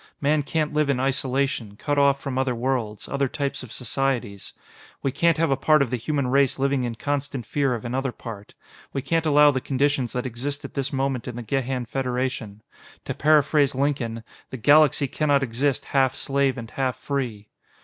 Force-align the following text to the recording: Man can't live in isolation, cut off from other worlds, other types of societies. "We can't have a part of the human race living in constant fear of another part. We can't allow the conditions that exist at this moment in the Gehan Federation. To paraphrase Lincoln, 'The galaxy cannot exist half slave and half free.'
Man 0.19 0.41
can't 0.41 0.73
live 0.73 0.89
in 0.89 0.99
isolation, 0.99 1.75
cut 1.75 1.99
off 1.99 2.19
from 2.19 2.39
other 2.39 2.55
worlds, 2.55 3.07
other 3.07 3.27
types 3.27 3.61
of 3.61 3.71
societies. 3.71 4.51
"We 5.03 5.11
can't 5.11 5.37
have 5.37 5.51
a 5.51 5.55
part 5.55 5.83
of 5.83 5.91
the 5.91 5.95
human 5.97 6.25
race 6.25 6.57
living 6.57 6.85
in 6.85 6.95
constant 6.95 7.45
fear 7.45 7.75
of 7.75 7.85
another 7.85 8.11
part. 8.11 8.55
We 8.93 9.03
can't 9.03 9.27
allow 9.27 9.51
the 9.51 9.61
conditions 9.61 10.13
that 10.13 10.25
exist 10.25 10.65
at 10.65 10.73
this 10.73 10.91
moment 10.91 11.27
in 11.27 11.35
the 11.35 11.43
Gehan 11.43 11.85
Federation. 11.85 12.63
To 13.05 13.13
paraphrase 13.13 13.75
Lincoln, 13.75 14.23
'The 14.49 14.57
galaxy 14.57 15.07
cannot 15.07 15.43
exist 15.43 15.85
half 15.85 16.15
slave 16.15 16.57
and 16.57 16.71
half 16.71 16.95
free.' 16.97 17.49